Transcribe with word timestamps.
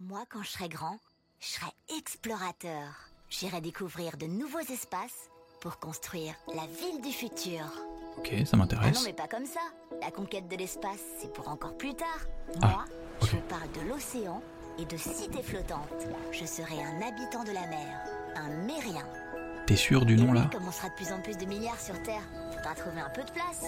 Moi, 0.00 0.20
quand 0.30 0.42
je 0.42 0.48
serai 0.50 0.68
grand, 0.68 0.98
je 1.40 1.46
serai 1.48 1.70
explorateur. 1.98 3.10
J'irai 3.30 3.60
découvrir 3.60 4.16
de 4.16 4.26
nouveaux 4.26 4.60
espaces 4.60 5.28
pour 5.60 5.78
construire 5.78 6.34
la 6.54 6.66
ville 6.66 7.00
du 7.02 7.10
futur. 7.12 7.64
Ok, 8.16 8.28
ça 8.44 8.50
Ah 8.52 8.56
non, 8.56 8.58
m'intéresse. 8.58 9.04
mais 9.04 9.12
pas 9.12 9.28
comme 9.28 9.46
ça. 9.46 9.60
La 10.00 10.10
conquête 10.10 10.48
de 10.48 10.56
l'espace, 10.56 11.00
c'est 11.20 11.32
pour 11.32 11.48
encore 11.48 11.76
plus 11.76 11.94
tard. 11.94 12.20
Ah, 12.62 12.66
Moi, 12.68 12.84
je 13.22 13.36
vous 13.36 13.42
parle 13.42 13.70
de 13.72 13.80
l'océan 13.88 14.40
et 14.78 14.84
de 14.84 14.96
cités 14.96 15.42
flottantes. 15.42 16.06
Je 16.32 16.44
serai 16.44 16.80
un 16.82 17.02
habitant 17.02 17.44
de 17.44 17.50
la 17.52 17.66
mer, 17.66 18.00
un 18.36 18.48
mérien. 18.66 19.04
T'es 19.66 19.76
sûr 19.76 20.06
du 20.06 20.14
Et 20.14 20.16
nom 20.16 20.32
là 20.32 20.48
comme 20.52 20.66
on 20.66 20.72
sera 20.72 20.88
de 20.88 20.94
plus 20.94 21.12
en 21.12 21.20
plus 21.20 21.36
de 21.36 21.44
milliards 21.44 21.80
sur 21.80 22.00
Terre, 22.02 22.22
faudra 22.54 22.74
trouver 22.74 23.00
un 23.00 23.10
peu 23.10 23.22
de 23.22 23.30
place. 23.32 23.64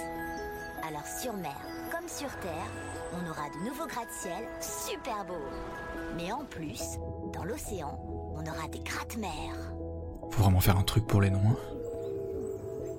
Alors 0.86 1.06
sur 1.06 1.34
mer, 1.34 1.60
comme 1.90 2.08
sur 2.08 2.30
Terre, 2.40 2.66
on 3.12 3.30
aura 3.30 3.48
de 3.50 3.64
nouveaux 3.68 3.86
gratte-ciel 3.86 4.46
super 4.60 5.24
beaux. 5.24 5.34
Mais 6.16 6.32
en 6.32 6.44
plus, 6.44 6.82
dans 7.32 7.44
l'océan, 7.44 7.98
on 8.34 8.40
aura 8.46 8.68
des 8.68 8.80
gratte-mers. 8.80 9.56
Faut 10.30 10.42
vraiment 10.42 10.60
faire 10.60 10.76
un 10.76 10.82
truc 10.82 11.06
pour 11.06 11.20
les 11.20 11.30
noms. 11.30 11.42
hein. 11.50 11.56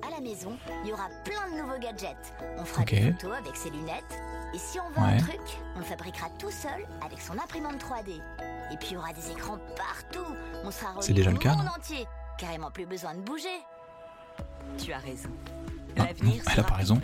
À 0.06 0.10
la 0.10 0.20
maison, 0.20 0.56
il 0.84 0.90
y 0.90 0.92
aura 0.92 1.08
plein 1.24 1.50
de 1.50 1.62
nouveaux 1.62 1.78
gadgets. 1.78 2.32
On 2.58 2.64
fera 2.64 2.84
des 2.84 3.12
photos 3.12 3.36
avec 3.38 3.56
ses 3.56 3.70
lunettes. 3.70 4.20
Et 4.54 4.58
si 4.58 4.78
on 4.80 4.88
veut 4.90 5.06
Ouais. 5.06 5.14
un 5.14 5.18
truc, 5.18 5.40
on 5.76 5.78
le 5.78 5.84
fabriquera 5.84 6.28
tout 6.38 6.50
seul 6.50 6.86
avec 7.04 7.20
son 7.20 7.32
imprimante 7.38 7.78
3D. 7.78 8.20
Et 8.72 8.76
puis 8.76 8.88
il 8.90 8.94
y 8.94 8.96
aura 8.96 9.12
des 9.12 9.30
écrans 9.30 9.58
partout. 9.76 10.26
On 10.64 10.70
sera 10.70 10.90
C'est 11.00 11.12
relié 11.12 11.14
déjà 11.14 11.30
au 11.30 11.32
le 11.34 11.38
cas, 11.38 11.54
monde 11.54 11.68
entier. 11.76 12.06
Carrément 12.38 12.70
plus 12.70 12.84
besoin 12.86 13.14
de 13.14 13.20
bouger. 13.20 13.48
Tu 14.78 14.92
as 14.92 14.98
raison. 14.98 15.30
Ah, 15.98 16.04
L'avenir 16.06 16.36
non, 16.36 16.42
elle 16.46 16.48
a 16.52 16.54
sera 16.56 16.66
pas 16.66 16.74
raison. 16.74 17.00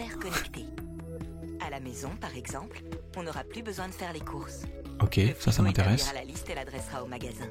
Maison, 1.98 2.16
par 2.16 2.36
exemple, 2.36 2.80
on 3.16 3.24
n'aura 3.24 3.42
plus 3.42 3.62
besoin 3.62 3.88
de 3.88 3.92
faire 3.92 4.12
les 4.12 4.20
courses. 4.20 4.62
Ok, 5.00 5.16
Le 5.16 5.34
ça, 5.40 5.50
ça 5.50 5.62
m'intéresse. 5.62 6.12
la 6.14 6.22
liste 6.22 6.48
et 6.48 6.54
l'adressera 6.54 7.02
au 7.02 7.08
magasin. 7.08 7.46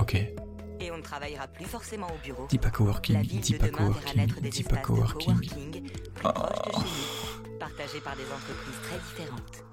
Ok. 0.00 0.14
Et 0.14 0.90
on 0.90 0.96
ne 0.96 1.02
travaillera 1.02 1.46
plus 1.46 1.66
forcément 1.66 2.08
au 2.08 2.18
bureau. 2.24 2.48
Dis 2.48 2.58
pas 2.58 2.70
coworking, 2.70 3.22
dis 3.22 3.54
pas 3.54 3.68
coworking, 3.68 4.26
dis 4.50 4.64
pas 4.64 4.76
coworking. 4.78 5.34
coworking 5.34 5.90
plus 6.14 6.22
proches 6.22 6.62
de 6.64 6.72
chez 6.72 6.78
nous, 6.80 7.58
partagés 7.58 8.00
par 8.00 8.16
des 8.16 8.24
entreprises 8.24 8.80
très 8.82 8.98
différentes. 8.98 9.64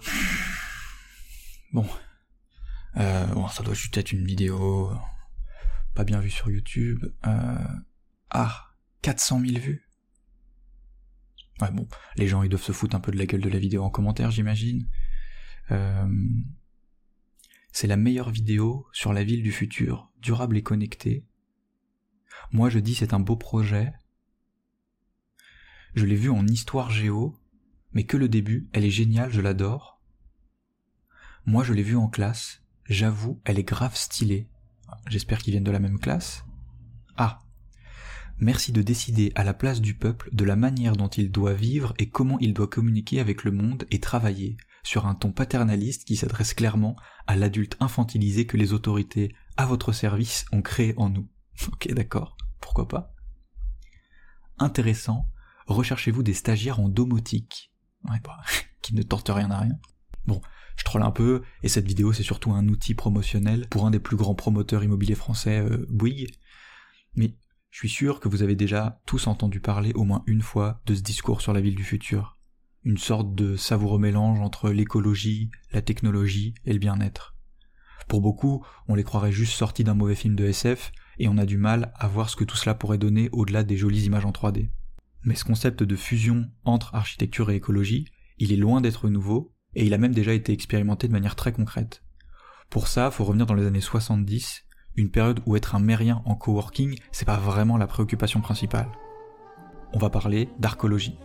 Bon. 1.71 1.87
Euh, 2.97 3.25
bon, 3.25 3.47
ça 3.47 3.63
doit 3.63 3.73
juste 3.73 3.97
être 3.97 4.11
une 4.11 4.25
vidéo 4.25 4.91
euh, 4.91 4.95
pas 5.95 6.03
bien 6.03 6.19
vue 6.19 6.29
sur 6.29 6.51
YouTube. 6.51 7.03
Euh, 7.25 7.55
ah, 8.29 8.67
400 9.01 9.39
000 9.39 9.59
vues. 9.59 9.89
Bon, 11.71 11.87
les 12.15 12.27
gens 12.27 12.43
ils 12.43 12.49
doivent 12.49 12.61
se 12.61 12.71
foutre 12.71 12.95
un 12.95 12.99
peu 12.99 13.11
de 13.11 13.17
la 13.17 13.25
gueule 13.25 13.41
de 13.41 13.49
la 13.49 13.59
vidéo 13.59 13.83
en 13.83 13.89
commentaire, 13.89 14.31
j'imagine. 14.31 14.87
Euh, 15.71 16.07
c'est 17.71 17.87
la 17.87 17.97
meilleure 17.97 18.29
vidéo 18.29 18.87
sur 18.91 19.13
la 19.13 19.23
ville 19.23 19.43
du 19.43 19.51
futur, 19.51 20.11
durable 20.21 20.57
et 20.57 20.63
connectée. 20.63 21.25
Moi 22.51 22.69
je 22.69 22.79
dis 22.79 22.95
c'est 22.95 23.13
un 23.13 23.19
beau 23.19 23.35
projet. 23.35 23.93
Je 25.95 26.05
l'ai 26.05 26.15
vu 26.15 26.29
en 26.29 26.47
histoire 26.47 26.89
géo, 26.89 27.37
mais 27.93 28.03
que 28.03 28.17
le 28.17 28.27
début, 28.27 28.67
elle 28.73 28.85
est 28.85 28.89
géniale, 28.89 29.31
je 29.31 29.41
l'adore. 29.41 30.01
Moi, 31.45 31.63
je 31.63 31.73
l'ai 31.73 31.83
vue 31.83 31.97
en 31.97 32.07
classe. 32.07 32.63
J'avoue, 32.85 33.39
elle 33.45 33.59
est 33.59 33.63
grave 33.63 33.95
stylée. 33.95 34.47
J'espère 35.07 35.39
qu'ils 35.39 35.51
viennent 35.51 35.63
de 35.63 35.71
la 35.71 35.79
même 35.79 35.99
classe. 35.99 36.45
Ah. 37.17 37.42
Merci 38.39 38.71
de 38.71 38.81
décider 38.81 39.31
à 39.35 39.43
la 39.43 39.53
place 39.53 39.79
du 39.79 39.93
peuple 39.93 40.29
de 40.33 40.43
la 40.43 40.55
manière 40.55 40.95
dont 40.95 41.07
il 41.07 41.31
doit 41.31 41.53
vivre 41.53 41.93
et 41.97 42.09
comment 42.09 42.39
il 42.39 42.53
doit 42.53 42.67
communiquer 42.67 43.19
avec 43.19 43.43
le 43.43 43.51
monde 43.51 43.85
et 43.91 43.99
travailler, 43.99 44.57
sur 44.83 45.05
un 45.05 45.15
ton 45.15 45.31
paternaliste 45.31 46.05
qui 46.05 46.15
s'adresse 46.15 46.53
clairement 46.53 46.95
à 47.27 47.35
l'adulte 47.35 47.77
infantilisé 47.79 48.45
que 48.45 48.57
les 48.57 48.73
autorités 48.73 49.33
à 49.55 49.65
votre 49.65 49.93
service 49.93 50.45
ont 50.51 50.61
créé 50.61 50.93
en 50.97 51.09
nous. 51.09 51.27
Ok, 51.67 51.87
d'accord. 51.93 52.35
Pourquoi 52.59 52.87
pas? 52.87 53.13
Intéressant. 54.57 55.29
Recherchez-vous 55.67 56.23
des 56.23 56.33
stagiaires 56.33 56.79
en 56.79 56.89
domotique. 56.89 57.71
Ouais, 58.09 58.19
bah, 58.23 58.41
qui 58.81 58.95
ne 58.95 59.03
tortent 59.03 59.29
rien 59.29 59.51
à 59.51 59.59
rien. 59.59 59.79
Bon, 60.25 60.41
je 60.75 60.83
troll 60.83 61.03
un 61.03 61.11
peu, 61.11 61.43
et 61.61 61.69
cette 61.69 61.85
vidéo 61.85 62.13
c'est 62.13 62.23
surtout 62.23 62.51
un 62.51 62.67
outil 62.67 62.95
promotionnel 62.95 63.67
pour 63.69 63.85
un 63.85 63.91
des 63.91 63.99
plus 63.99 64.17
grands 64.17 64.35
promoteurs 64.35 64.83
immobiliers 64.83 65.15
français, 65.15 65.59
euh, 65.59 65.85
Bouygues. 65.89 66.33
Mais 67.15 67.35
je 67.73 67.79
suis 67.79 67.89
sûr 67.89 68.19
que 68.19 68.29
vous 68.29 68.43
avez 68.43 68.55
déjà 68.55 69.01
tous 69.07 69.25
entendu 69.25 69.59
parler 69.59 69.93
au 69.95 70.03
moins 70.03 70.23
une 70.27 70.43
fois 70.43 70.79
de 70.85 70.93
ce 70.93 71.01
discours 71.01 71.41
sur 71.41 71.53
la 71.53 71.59
ville 71.59 71.73
du 71.73 71.83
futur. 71.83 72.37
Une 72.83 72.99
sorte 72.99 73.33
de 73.33 73.55
savoureux 73.55 73.97
mélange 73.97 74.39
entre 74.41 74.69
l'écologie, 74.69 75.49
la 75.71 75.81
technologie 75.81 76.53
et 76.65 76.73
le 76.73 76.77
bien-être. 76.77 77.35
Pour 78.07 78.21
beaucoup, 78.21 78.63
on 78.87 78.93
les 78.93 79.03
croirait 79.03 79.31
juste 79.31 79.53
sortis 79.53 79.83
d'un 79.83 79.95
mauvais 79.95 80.13
film 80.13 80.35
de 80.35 80.45
SF, 80.45 80.91
et 81.17 81.27
on 81.27 81.39
a 81.39 81.47
du 81.47 81.57
mal 81.57 81.91
à 81.95 82.07
voir 82.07 82.29
ce 82.29 82.35
que 82.35 82.43
tout 82.43 82.57
cela 82.57 82.75
pourrait 82.75 82.99
donner 82.99 83.29
au-delà 83.31 83.63
des 83.63 83.75
jolies 83.75 84.05
images 84.05 84.25
en 84.25 84.31
3D. 84.31 84.69
Mais 85.23 85.33
ce 85.33 85.43
concept 85.43 85.81
de 85.81 85.95
fusion 85.95 86.45
entre 86.65 86.93
architecture 86.93 87.49
et 87.49 87.55
écologie, 87.55 88.05
il 88.37 88.53
est 88.53 88.57
loin 88.57 88.81
d'être 88.81 89.09
nouveau, 89.09 89.51
et 89.73 89.83
il 89.83 89.95
a 89.95 89.97
même 89.97 90.13
déjà 90.13 90.33
été 90.33 90.53
expérimenté 90.53 91.07
de 91.07 91.13
manière 91.13 91.35
très 91.35 91.53
concrète. 91.53 92.03
Pour 92.69 92.87
ça, 92.87 93.09
faut 93.09 93.23
revenir 93.23 93.47
dans 93.47 93.55
les 93.55 93.65
années 93.65 93.81
70, 93.81 94.63
une 94.95 95.09
période 95.09 95.41
où 95.45 95.55
être 95.55 95.75
un 95.75 95.79
mérien 95.79 96.21
en 96.25 96.35
coworking, 96.35 96.97
c'est 97.11 97.25
pas 97.25 97.37
vraiment 97.37 97.77
la 97.77 97.87
préoccupation 97.87 98.41
principale. 98.41 98.89
On 99.93 99.99
va 99.99 100.09
parler 100.09 100.49
d'arcologie. 100.59 101.17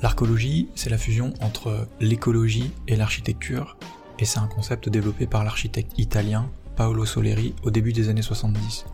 L'arcologie, 0.00 0.68
c'est 0.74 0.90
la 0.90 0.98
fusion 0.98 1.34
entre 1.40 1.88
l'écologie 2.00 2.70
et 2.86 2.96
l'architecture, 2.96 3.76
et 4.18 4.24
c'est 4.24 4.38
un 4.38 4.46
concept 4.46 4.88
développé 4.88 5.26
par 5.26 5.44
l'architecte 5.44 5.98
italien 5.98 6.50
Paolo 6.76 7.04
Soleri 7.04 7.54
au 7.64 7.70
début 7.70 7.92
des 7.92 8.08
années 8.08 8.22
70. 8.22 8.86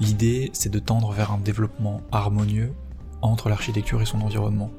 L'idée, 0.00 0.50
c'est 0.52 0.68
de 0.68 0.78
tendre 0.78 1.12
vers 1.12 1.30
un 1.30 1.38
développement 1.38 2.02
harmonieux 2.12 2.72
entre 3.22 3.48
l'architecture 3.48 4.02
et 4.02 4.06
son 4.06 4.20
environnement. 4.20 4.70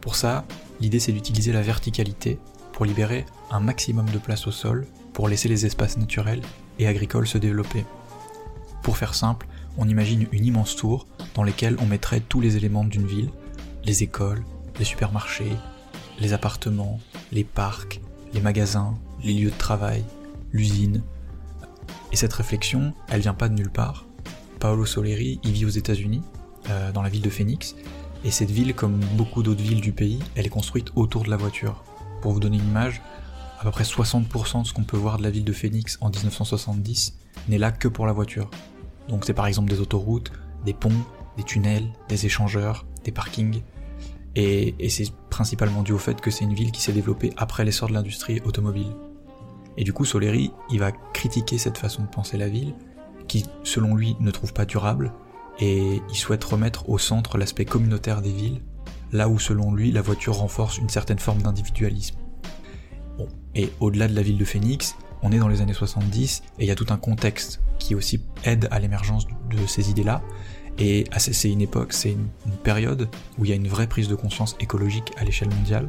Pour 0.00 0.16
ça, 0.16 0.44
l'idée 0.80 0.98
c'est 0.98 1.12
d'utiliser 1.12 1.52
la 1.52 1.62
verticalité 1.62 2.38
pour 2.72 2.86
libérer 2.86 3.26
un 3.50 3.60
maximum 3.60 4.08
de 4.08 4.18
place 4.18 4.46
au 4.46 4.50
sol, 4.50 4.86
pour 5.12 5.28
laisser 5.28 5.48
les 5.48 5.66
espaces 5.66 5.96
naturels 5.96 6.42
et 6.78 6.86
agricoles 6.86 7.26
se 7.26 7.38
développer. 7.38 7.84
Pour 8.82 8.96
faire 8.96 9.14
simple, 9.14 9.46
on 9.76 9.88
imagine 9.88 10.26
une 10.32 10.44
immense 10.44 10.76
tour 10.76 11.06
dans 11.34 11.44
laquelle 11.44 11.76
on 11.80 11.86
mettrait 11.86 12.20
tous 12.20 12.40
les 12.40 12.56
éléments 12.56 12.84
d'une 12.84 13.06
ville, 13.06 13.30
les 13.84 14.02
écoles, 14.02 14.44
les 14.78 14.84
supermarchés, 14.84 15.56
les 16.18 16.32
appartements, 16.32 17.00
les 17.32 17.44
parcs, 17.44 18.00
les 18.34 18.40
magasins, 18.40 18.94
les 19.22 19.32
lieux 19.32 19.50
de 19.50 19.56
travail, 19.56 20.04
l'usine. 20.52 21.02
Et 22.12 22.16
cette 22.16 22.32
réflexion, 22.32 22.94
elle 23.08 23.20
vient 23.20 23.34
pas 23.34 23.48
de 23.48 23.54
nulle 23.54 23.70
part. 23.70 24.06
Paolo 24.58 24.84
Soleri, 24.84 25.40
il 25.42 25.52
vit 25.52 25.64
aux 25.64 25.70
États-Unis, 25.70 26.22
euh, 26.68 26.92
dans 26.92 27.02
la 27.02 27.08
ville 27.08 27.22
de 27.22 27.30
Phoenix, 27.30 27.74
et 28.24 28.30
cette 28.30 28.50
ville, 28.50 28.74
comme 28.74 29.00
beaucoup 29.16 29.42
d'autres 29.42 29.62
villes 29.62 29.80
du 29.80 29.92
pays, 29.92 30.18
elle 30.34 30.46
est 30.46 30.50
construite 30.50 30.90
autour 30.94 31.22
de 31.24 31.30
la 31.30 31.36
voiture. 31.36 31.82
Pour 32.20 32.32
vous 32.32 32.40
donner 32.40 32.58
une 32.58 32.68
image, 32.68 33.00
à 33.60 33.64
peu 33.64 33.70
près 33.70 33.84
60% 33.84 34.62
de 34.62 34.66
ce 34.66 34.72
qu'on 34.72 34.84
peut 34.84 34.96
voir 34.96 35.18
de 35.18 35.22
la 35.22 35.30
ville 35.30 35.44
de 35.44 35.52
Phoenix 35.52 35.98
en 36.00 36.08
1970 36.08 37.14
n'est 37.48 37.58
là 37.58 37.70
que 37.70 37.88
pour 37.88 38.06
la 38.06 38.12
voiture. 38.12 38.50
Donc 39.08 39.26
c'est 39.26 39.34
par 39.34 39.46
exemple 39.46 39.68
des 39.68 39.80
autoroutes, 39.80 40.32
des 40.64 40.72
ponts, 40.72 41.04
des 41.36 41.42
tunnels, 41.42 41.86
des 42.08 42.24
échangeurs, 42.24 42.86
des 43.04 43.12
parkings. 43.12 43.62
Et, 44.34 44.74
c'est 44.88 45.12
principalement 45.28 45.82
dû 45.82 45.92
au 45.92 45.98
fait 45.98 46.22
que 46.22 46.30
c'est 46.30 46.44
une 46.44 46.54
ville 46.54 46.72
qui 46.72 46.80
s'est 46.80 46.92
développée 46.92 47.34
après 47.36 47.66
l'essor 47.66 47.90
de 47.90 47.94
l'industrie 47.94 48.40
automobile. 48.46 48.94
Et 49.76 49.84
du 49.84 49.92
coup, 49.92 50.06
Soleri, 50.06 50.52
il 50.70 50.78
va 50.78 50.92
critiquer 50.92 51.58
cette 51.58 51.76
façon 51.76 52.02
de 52.02 52.08
penser 52.08 52.38
la 52.38 52.48
ville, 52.48 52.74
qui, 53.28 53.44
selon 53.62 53.94
lui, 53.94 54.16
ne 54.20 54.30
trouve 54.30 54.54
pas 54.54 54.64
durable, 54.64 55.12
et 55.58 56.00
il 56.08 56.16
souhaite 56.16 56.44
remettre 56.44 56.88
au 56.88 56.96
centre 56.96 57.36
l'aspect 57.36 57.66
communautaire 57.66 58.22
des 58.22 58.32
villes, 58.32 58.62
là 59.12 59.28
où, 59.28 59.38
selon 59.38 59.74
lui, 59.74 59.92
la 59.92 60.00
voiture 60.00 60.36
renforce 60.36 60.78
une 60.78 60.88
certaine 60.88 61.18
forme 61.18 61.42
d'individualisme. 61.42 62.19
Et 63.54 63.70
au-delà 63.80 64.08
de 64.08 64.14
la 64.14 64.22
ville 64.22 64.38
de 64.38 64.44
Phoenix, 64.44 64.96
on 65.22 65.32
est 65.32 65.38
dans 65.38 65.48
les 65.48 65.60
années 65.60 65.74
70, 65.74 66.42
et 66.58 66.64
il 66.64 66.68
y 66.68 66.70
a 66.70 66.74
tout 66.74 66.86
un 66.90 66.96
contexte 66.96 67.60
qui 67.78 67.94
aussi 67.94 68.20
aide 68.44 68.68
à 68.70 68.78
l'émergence 68.78 69.26
de 69.26 69.66
ces 69.66 69.90
idées-là, 69.90 70.22
et 70.78 71.04
c'est 71.18 71.50
une 71.50 71.60
époque, 71.60 71.92
c'est 71.92 72.12
une, 72.12 72.28
période 72.62 73.08
où 73.38 73.44
il 73.44 73.50
y 73.50 73.52
a 73.52 73.56
une 73.56 73.68
vraie 73.68 73.86
prise 73.86 74.08
de 74.08 74.14
conscience 74.14 74.56
écologique 74.60 75.12
à 75.18 75.24
l'échelle 75.24 75.50
mondiale. 75.50 75.88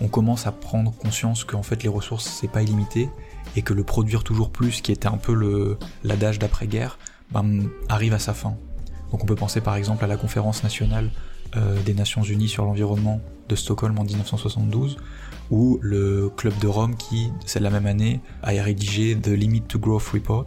On 0.00 0.06
commence 0.06 0.46
à 0.46 0.52
prendre 0.52 0.92
conscience 0.92 1.44
qu'en 1.44 1.64
fait 1.64 1.82
les 1.82 1.88
ressources 1.88 2.24
c'est 2.24 2.50
pas 2.50 2.62
illimité 2.62 3.08
et 3.56 3.62
que 3.62 3.74
le 3.74 3.82
produire 3.82 4.22
toujours 4.22 4.50
plus, 4.50 4.82
qui 4.82 4.92
était 4.92 5.08
un 5.08 5.16
peu 5.16 5.76
l'adage 6.04 6.38
d'après-guerre, 6.38 6.98
ben, 7.32 7.68
arrive 7.88 8.14
à 8.14 8.18
sa 8.20 8.34
fin. 8.34 8.56
Donc 9.10 9.24
on 9.24 9.26
peut 9.26 9.34
penser 9.34 9.60
par 9.60 9.74
exemple 9.74 10.04
à 10.04 10.06
la 10.06 10.16
conférence 10.16 10.62
nationale 10.62 11.10
euh, 11.56 11.80
des 11.82 11.94
Nations 11.94 12.22
Unies 12.22 12.48
sur 12.48 12.64
l'environnement 12.64 13.20
de 13.48 13.56
Stockholm 13.56 13.98
en 13.98 14.04
1972, 14.04 14.96
ou 15.50 15.78
le 15.80 16.30
Club 16.36 16.58
de 16.58 16.66
Rome 16.66 16.96
qui, 16.96 17.30
c'est 17.46 17.60
la 17.60 17.70
même 17.70 17.86
année, 17.86 18.20
a 18.42 18.50
rédigé 18.50 19.16
The 19.16 19.28
Limit 19.28 19.62
to 19.62 19.78
Growth 19.78 20.08
Report, 20.08 20.46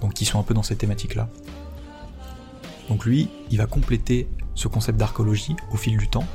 donc 0.00 0.14
qui 0.14 0.24
sont 0.24 0.38
un 0.38 0.42
peu 0.42 0.54
dans 0.54 0.62
cette 0.62 0.78
thématique-là. 0.78 1.28
Donc 2.88 3.04
lui, 3.04 3.28
il 3.50 3.58
va 3.58 3.66
compléter 3.66 4.28
ce 4.54 4.68
concept 4.68 4.98
d'archéologie 4.98 5.56
au 5.72 5.76
fil 5.76 5.96
du 5.96 6.08
temps, 6.08 6.26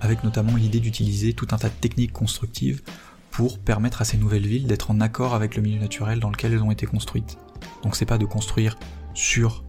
avec 0.00 0.22
notamment 0.22 0.54
l'idée 0.54 0.80
d'utiliser 0.80 1.32
tout 1.32 1.48
un 1.50 1.56
tas 1.56 1.68
de 1.68 1.74
techniques 1.74 2.12
constructives 2.12 2.82
pour 3.30 3.58
permettre 3.58 4.00
à 4.02 4.04
ces 4.04 4.16
nouvelles 4.16 4.46
villes 4.46 4.66
d'être 4.66 4.90
en 4.90 5.00
accord 5.00 5.34
avec 5.34 5.56
le 5.56 5.62
milieu 5.62 5.80
naturel 5.80 6.20
dans 6.20 6.30
lequel 6.30 6.52
elles 6.52 6.62
ont 6.62 6.70
été 6.70 6.86
construites. 6.86 7.38
Donc 7.82 7.96
c'est 7.96 8.06
pas 8.06 8.18
de 8.18 8.24
construire 8.24 8.78
sur 9.14 9.64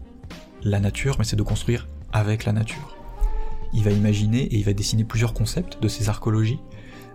la 0.62 0.80
nature, 0.80 1.16
mais 1.18 1.24
c'est 1.24 1.36
de 1.36 1.42
construire 1.42 1.88
avec 2.12 2.44
la 2.44 2.52
nature. 2.52 2.99
Il 3.72 3.84
va 3.84 3.90
imaginer 3.90 4.42
et 4.42 4.56
il 4.56 4.64
va 4.64 4.72
dessiner 4.72 5.04
plusieurs 5.04 5.34
concepts 5.34 5.80
de 5.80 5.88
ces 5.88 6.08
archéologies, 6.08 6.60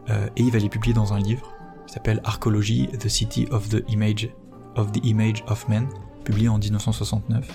euh, 0.09 0.27
et 0.35 0.43
il 0.43 0.51
va 0.51 0.59
les 0.59 0.69
publier 0.69 0.93
dans 0.93 1.13
un 1.13 1.19
livre 1.19 1.53
qui 1.87 1.93
s'appelle 1.93 2.21
Arcology, 2.23 2.87
The 2.99 3.09
City 3.09 3.47
of 3.51 3.69
the 3.69 3.83
Image 3.89 4.29
of 4.75 4.91
the 4.91 5.03
Image 5.05 5.43
of 5.47 5.67
Man, 5.67 5.87
publié 6.23 6.47
en 6.47 6.57
1969. 6.57 7.47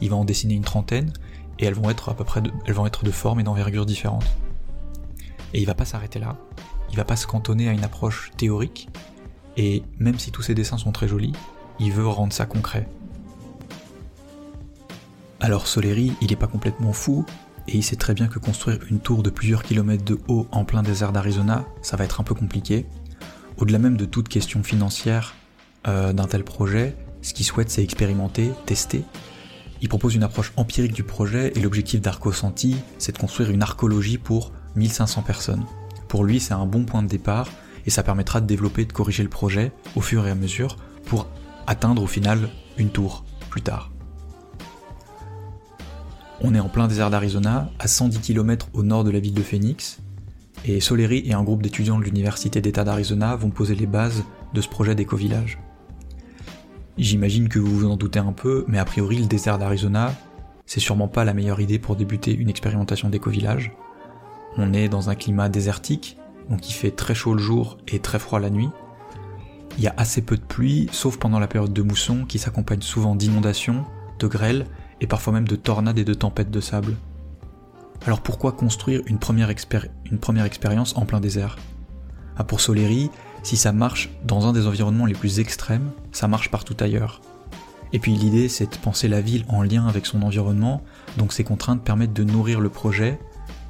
Il 0.00 0.10
va 0.10 0.16
en 0.16 0.24
dessiner 0.24 0.54
une 0.54 0.64
trentaine, 0.64 1.12
et 1.58 1.66
elles 1.66 1.74
vont 1.74 1.90
être 1.90 2.08
à 2.08 2.14
peu 2.14 2.24
près 2.24 2.40
de, 2.40 2.50
elles 2.66 2.74
vont 2.74 2.86
être 2.86 3.04
de 3.04 3.10
forme 3.10 3.40
et 3.40 3.42
d'envergure 3.42 3.86
différentes. 3.86 4.26
Et 5.52 5.60
il 5.60 5.66
va 5.66 5.74
pas 5.74 5.84
s'arrêter 5.84 6.18
là, 6.18 6.36
il 6.90 6.96
va 6.96 7.04
pas 7.04 7.16
se 7.16 7.26
cantonner 7.26 7.68
à 7.68 7.72
une 7.72 7.84
approche 7.84 8.30
théorique, 8.36 8.88
et 9.56 9.82
même 9.98 10.18
si 10.18 10.30
tous 10.30 10.42
ces 10.42 10.54
dessins 10.54 10.78
sont 10.78 10.92
très 10.92 11.08
jolis, 11.08 11.32
il 11.78 11.92
veut 11.92 12.06
rendre 12.06 12.32
ça 12.32 12.46
concret. 12.46 12.88
Alors 15.40 15.66
Soleri, 15.66 16.12
il 16.20 16.32
est 16.32 16.36
pas 16.36 16.46
complètement 16.46 16.92
fou, 16.92 17.24
et 17.70 17.76
il 17.76 17.84
sait 17.84 17.96
très 17.96 18.14
bien 18.14 18.26
que 18.26 18.40
construire 18.40 18.80
une 18.90 18.98
tour 18.98 19.22
de 19.22 19.30
plusieurs 19.30 19.62
kilomètres 19.62 20.04
de 20.04 20.18
haut 20.26 20.48
en 20.50 20.64
plein 20.64 20.82
désert 20.82 21.12
d'Arizona, 21.12 21.64
ça 21.82 21.96
va 21.96 22.04
être 22.04 22.20
un 22.20 22.24
peu 22.24 22.34
compliqué. 22.34 22.84
Au-delà 23.58 23.78
même 23.78 23.96
de 23.96 24.06
toute 24.06 24.28
question 24.28 24.64
financière 24.64 25.36
euh, 25.86 26.12
d'un 26.12 26.26
tel 26.26 26.42
projet, 26.42 26.96
ce 27.22 27.32
qu'il 27.32 27.46
souhaite 27.46 27.70
c'est 27.70 27.84
expérimenter, 27.84 28.50
tester. 28.66 29.04
Il 29.82 29.88
propose 29.88 30.16
une 30.16 30.24
approche 30.24 30.52
empirique 30.56 30.92
du 30.92 31.04
projet 31.04 31.52
et 31.54 31.60
l'objectif 31.60 32.00
d'Arco 32.00 32.32
Santi, 32.32 32.76
c'est 32.98 33.12
de 33.12 33.18
construire 33.18 33.50
une 33.50 33.62
archéologie 33.62 34.18
pour 34.18 34.52
1500 34.74 35.22
personnes. 35.22 35.64
Pour 36.08 36.24
lui, 36.24 36.40
c'est 36.40 36.54
un 36.54 36.66
bon 36.66 36.84
point 36.84 37.04
de 37.04 37.08
départ 37.08 37.48
et 37.86 37.90
ça 37.90 38.02
permettra 38.02 38.40
de 38.40 38.46
développer 38.46 38.84
de 38.84 38.92
corriger 38.92 39.22
le 39.22 39.28
projet 39.28 39.70
au 39.94 40.00
fur 40.00 40.26
et 40.26 40.30
à 40.30 40.34
mesure 40.34 40.76
pour 41.06 41.28
atteindre 41.68 42.02
au 42.02 42.08
final 42.08 42.50
une 42.78 42.90
tour 42.90 43.24
plus 43.48 43.62
tard. 43.62 43.90
On 46.42 46.54
est 46.54 46.60
en 46.60 46.70
plein 46.70 46.88
désert 46.88 47.10
d'Arizona, 47.10 47.70
à 47.78 47.86
110 47.86 48.20
km 48.20 48.68
au 48.72 48.82
nord 48.82 49.04
de 49.04 49.10
la 49.10 49.20
ville 49.20 49.34
de 49.34 49.42
Phoenix, 49.42 49.98
et 50.64 50.80
Soleri 50.80 51.22
et 51.26 51.34
un 51.34 51.42
groupe 51.42 51.62
d'étudiants 51.62 51.98
de 51.98 52.04
l'Université 52.04 52.62
d'État 52.62 52.82
d'Arizona 52.82 53.36
vont 53.36 53.50
poser 53.50 53.74
les 53.74 53.86
bases 53.86 54.24
de 54.54 54.60
ce 54.62 54.68
projet 54.68 54.94
d'éco-village. 54.94 55.58
J'imagine 56.96 57.48
que 57.48 57.58
vous 57.58 57.80
vous 57.80 57.90
en 57.90 57.96
doutez 57.96 58.20
un 58.20 58.32
peu, 58.32 58.64
mais 58.68 58.78
a 58.78 58.86
priori 58.86 59.16
le 59.16 59.26
désert 59.26 59.58
d'Arizona, 59.58 60.14
c'est 60.64 60.80
sûrement 60.80 61.08
pas 61.08 61.24
la 61.24 61.34
meilleure 61.34 61.60
idée 61.60 61.78
pour 61.78 61.94
débuter 61.94 62.34
une 62.34 62.48
expérimentation 62.48 63.10
d'éco-village. 63.10 63.72
On 64.56 64.72
est 64.72 64.88
dans 64.88 65.10
un 65.10 65.14
climat 65.14 65.50
désertique, 65.50 66.16
donc 66.48 66.70
il 66.70 66.72
fait 66.72 66.90
très 66.90 67.14
chaud 67.14 67.34
le 67.34 67.42
jour 67.42 67.76
et 67.86 67.98
très 67.98 68.18
froid 68.18 68.40
la 68.40 68.50
nuit. 68.50 68.70
Il 69.76 69.84
y 69.84 69.88
a 69.88 69.94
assez 69.98 70.22
peu 70.22 70.36
de 70.36 70.42
pluie, 70.42 70.88
sauf 70.90 71.18
pendant 71.18 71.38
la 71.38 71.48
période 71.48 71.72
de 71.72 71.82
mousson 71.82 72.24
qui 72.24 72.38
s'accompagne 72.38 72.82
souvent 72.82 73.14
d'inondations, 73.14 73.84
de 74.18 74.26
grêles 74.26 74.66
et 75.00 75.06
parfois 75.06 75.32
même 75.32 75.48
de 75.48 75.56
tornades 75.56 75.98
et 75.98 76.04
de 76.04 76.14
tempêtes 76.14 76.50
de 76.50 76.60
sable. 76.60 76.96
Alors 78.06 78.20
pourquoi 78.20 78.52
construire 78.52 79.02
une 79.06 79.18
première, 79.18 79.50
expérience 79.50 80.96
en 80.96 81.04
plein 81.04 81.20
désert? 81.20 81.56
Ah, 82.36 82.44
Pour 82.44 82.60
Soleri, 82.60 83.10
si 83.42 83.56
ça 83.56 83.72
marche 83.72 84.10
dans 84.24 84.46
un 84.46 84.52
des 84.52 84.66
environnements 84.66 85.06
les 85.06 85.14
plus 85.14 85.40
extrêmes, 85.40 85.90
ça 86.12 86.28
marche 86.28 86.50
partout 86.50 86.76
ailleurs. 86.80 87.20
Et 87.92 87.98
puis 87.98 88.12
l'idée 88.12 88.48
c'est 88.48 88.72
de 88.72 88.76
penser 88.78 89.08
la 89.08 89.20
ville 89.20 89.44
en 89.48 89.62
lien 89.62 89.86
avec 89.86 90.06
son 90.06 90.22
environnement, 90.22 90.82
donc 91.18 91.32
ces 91.32 91.44
contraintes 91.44 91.82
permettent 91.82 92.12
de 92.12 92.24
nourrir 92.24 92.60
le 92.60 92.68
projet, 92.68 93.18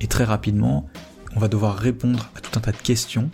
et 0.01 0.07
très 0.07 0.25
rapidement, 0.25 0.89
on 1.37 1.41
va 1.41 1.49
devoir 1.49 1.77
répondre 1.77 2.31
à 2.37 2.41
tout 2.41 2.59
un 2.59 2.61
tas 2.61 2.73
de 2.73 2.77
questions 2.77 3.31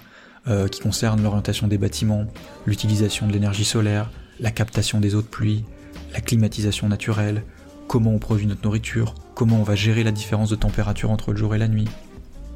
euh, 0.49 0.69
qui 0.69 0.81
concernent 0.81 1.23
l'orientation 1.23 1.67
des 1.67 1.79
bâtiments, 1.79 2.27
l'utilisation 2.67 3.27
de 3.27 3.33
l'énergie 3.33 3.65
solaire, 3.65 4.11
la 4.39 4.51
captation 4.51 5.01
des 5.01 5.15
eaux 5.15 5.23
de 5.23 5.27
pluie, 5.27 5.65
la 6.13 6.21
climatisation 6.21 6.89
naturelle, 6.89 7.43
comment 7.89 8.13
on 8.13 8.19
produit 8.19 8.47
notre 8.47 8.65
nourriture, 8.65 9.15
comment 9.35 9.61
on 9.61 9.63
va 9.63 9.75
gérer 9.75 10.05
la 10.05 10.13
différence 10.13 10.51
de 10.51 10.57
température 10.57 11.11
entre 11.11 11.33
le 11.33 11.39
jour 11.39 11.55
et 11.55 11.59
la 11.59 11.69
nuit? 11.69 11.89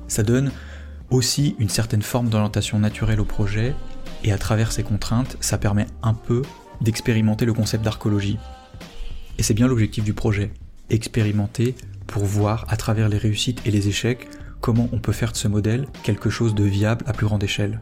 Ça 0.09 0.23
donne 0.23 0.51
aussi 1.11 1.57
une 1.59 1.69
certaine 1.69 2.03
forme 2.03 2.29
d'orientation 2.29 2.79
naturelle 2.79 3.21
au 3.21 3.25
projet, 3.25 3.75
et 4.25 4.33
à 4.33 4.39
travers 4.39 4.73
ces 4.73 4.83
contraintes, 4.83 5.37
ça 5.41 5.59
permet 5.59 5.87
un 6.03 6.15
peu 6.15 6.43
d'expérimenter 6.81 7.45
le 7.45 7.53
concept 7.53 7.85
d'archéologie. 7.85 8.39
Et 9.39 9.43
c'est 9.43 9.55
bien 9.55 9.67
l'objectif 9.67 10.05
du 10.05 10.15
projet, 10.15 10.53
expérimenter 10.91 11.75
pour 12.07 12.25
voir 12.25 12.65
à 12.69 12.77
travers 12.77 13.09
les 13.09 13.19
réussites 13.19 13.63
et 13.65 13.71
les 13.71 13.89
échecs 13.89 14.29
comment 14.61 14.89
on 14.93 14.99
peut 14.99 15.13
faire 15.13 15.33
de 15.33 15.37
ce 15.37 15.49
modèle 15.49 15.87
quelque 16.03 16.31
chose 16.31 16.55
de 16.55 16.65
viable 16.65 17.05
à 17.07 17.13
plus 17.13 17.27
grande 17.27 17.43
échelle. 17.43 17.81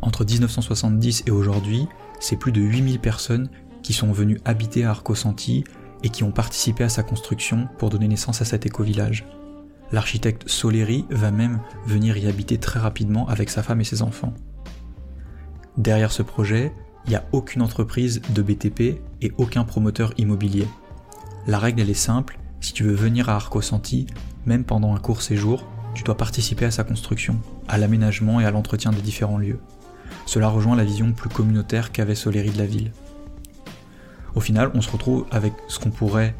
Entre 0.00 0.24
1970 0.24 1.24
et 1.26 1.30
aujourd'hui, 1.30 1.86
c'est 2.20 2.36
plus 2.36 2.52
de 2.52 2.60
8000 2.60 3.00
personnes 3.00 3.48
qui 3.82 3.92
sont 3.92 4.12
venues 4.12 4.40
habiter 4.44 4.84
à 4.84 4.90
Arcosanti 4.90 5.64
et 6.02 6.08
qui 6.08 6.24
ont 6.24 6.32
participé 6.32 6.84
à 6.84 6.88
sa 6.88 7.02
construction 7.02 7.68
pour 7.78 7.90
donner 7.90 8.08
naissance 8.08 8.42
à 8.42 8.44
cet 8.44 8.66
éco-village. 8.66 9.24
L'architecte 9.92 10.48
Soleri 10.48 11.04
va 11.10 11.30
même 11.30 11.60
venir 11.86 12.16
y 12.16 12.26
habiter 12.26 12.58
très 12.58 12.80
rapidement 12.80 13.28
avec 13.28 13.50
sa 13.50 13.62
femme 13.62 13.80
et 13.80 13.84
ses 13.84 14.02
enfants. 14.02 14.32
Derrière 15.76 16.12
ce 16.12 16.22
projet, 16.22 16.72
il 17.04 17.10
n'y 17.10 17.16
a 17.16 17.24
aucune 17.32 17.62
entreprise 17.62 18.22
de 18.30 18.42
BTP 18.42 19.00
et 19.20 19.32
aucun 19.36 19.64
promoteur 19.64 20.12
immobilier. 20.18 20.66
La 21.46 21.58
règle 21.58 21.88
est 21.88 21.94
simple, 21.94 22.38
si 22.60 22.72
tu 22.72 22.84
veux 22.84 22.94
venir 22.94 23.28
à 23.28 23.34
Arcosanti, 23.34 24.06
même 24.46 24.64
pendant 24.64 24.94
un 24.94 24.98
court 24.98 25.22
séjour, 25.22 25.66
tu 25.94 26.04
dois 26.04 26.16
participer 26.16 26.64
à 26.64 26.70
sa 26.70 26.84
construction, 26.84 27.38
à 27.68 27.76
l'aménagement 27.76 28.40
et 28.40 28.46
à 28.46 28.50
l'entretien 28.50 28.92
des 28.92 29.02
différents 29.02 29.38
lieux. 29.38 29.58
Cela 30.26 30.48
rejoint 30.48 30.76
la 30.76 30.84
vision 30.84 31.12
plus 31.12 31.28
communautaire 31.28 31.92
qu'avait 31.92 32.14
Soleri 32.14 32.50
de 32.50 32.58
la 32.58 32.66
ville. 32.66 32.92
Au 34.34 34.40
final, 34.40 34.70
on 34.74 34.80
se 34.80 34.90
retrouve 34.90 35.26
avec 35.30 35.52
ce 35.68 35.78
qu'on 35.78 35.90
pourrait 35.90 36.34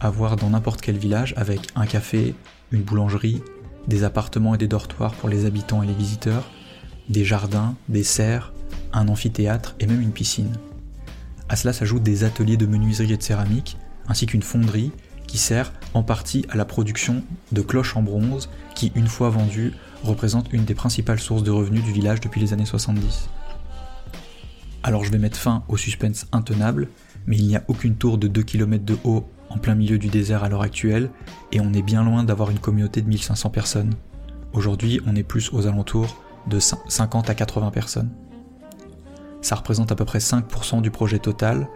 avoir 0.00 0.36
dans 0.36 0.50
n'importe 0.50 0.80
quel 0.80 0.98
village, 0.98 1.32
avec 1.36 1.60
un 1.74 1.86
café, 1.86 2.34
une 2.72 2.82
boulangerie, 2.82 3.42
des 3.86 4.04
appartements 4.04 4.54
et 4.54 4.58
des 4.58 4.68
dortoirs 4.68 5.14
pour 5.14 5.28
les 5.28 5.44
habitants 5.46 5.82
et 5.82 5.86
les 5.86 5.94
visiteurs, 5.94 6.50
des 7.08 7.24
jardins, 7.24 7.76
des 7.88 8.02
serres, 8.02 8.52
un 8.92 9.08
amphithéâtre 9.08 9.76
et 9.78 9.86
même 9.86 10.00
une 10.00 10.12
piscine. 10.12 10.52
À 11.48 11.54
cela 11.54 11.72
s'ajoutent 11.72 12.02
des 12.02 12.24
ateliers 12.24 12.56
de 12.56 12.66
menuiserie 12.66 13.12
et 13.12 13.16
de 13.16 13.22
céramique, 13.22 13.76
ainsi 14.08 14.26
qu'une 14.26 14.42
fonderie 14.42 14.90
qui 15.28 15.38
sert 15.38 15.72
en 15.94 16.02
partie 16.02 16.44
à 16.50 16.56
la 16.56 16.64
production 16.64 17.22
de 17.52 17.62
cloches 17.62 17.96
en 17.96 18.02
bronze 18.02 18.48
qui, 18.74 18.92
une 18.94 19.06
fois 19.06 19.30
vendues, 19.30 19.72
représente 20.02 20.52
une 20.52 20.64
des 20.64 20.74
principales 20.74 21.20
sources 21.20 21.42
de 21.42 21.50
revenus 21.50 21.84
du 21.84 21.92
village 21.92 22.20
depuis 22.20 22.40
les 22.40 22.52
années 22.52 22.66
70. 22.66 23.28
Alors 24.82 25.04
je 25.04 25.10
vais 25.10 25.18
mettre 25.18 25.38
fin 25.38 25.64
au 25.68 25.76
suspense 25.76 26.26
intenable 26.32 26.88
mais 27.26 27.36
il 27.36 27.46
n'y 27.46 27.56
a 27.56 27.64
aucune 27.68 27.96
tour 27.96 28.18
de 28.18 28.28
2 28.28 28.42
km 28.42 28.84
de 28.84 28.96
haut 29.04 29.24
en 29.50 29.58
plein 29.58 29.74
milieu 29.74 29.98
du 29.98 30.08
désert 30.08 30.44
à 30.44 30.48
l'heure 30.48 30.62
actuelle, 30.62 31.10
et 31.52 31.60
on 31.60 31.72
est 31.72 31.82
bien 31.82 32.04
loin 32.04 32.24
d'avoir 32.24 32.50
une 32.50 32.58
communauté 32.58 33.02
de 33.02 33.08
1500 33.08 33.50
personnes. 33.50 33.94
Aujourd'hui, 34.52 35.00
on 35.06 35.14
est 35.14 35.22
plus 35.22 35.52
aux 35.52 35.66
alentours 35.66 36.16
de 36.48 36.58
50 36.58 37.30
à 37.30 37.34
80 37.34 37.70
personnes. 37.70 38.10
Ça 39.40 39.54
représente 39.54 39.92
à 39.92 39.94
peu 39.94 40.04
près 40.04 40.18
5% 40.18 40.82
du 40.82 40.90
projet 40.90 41.18
total, 41.18 41.68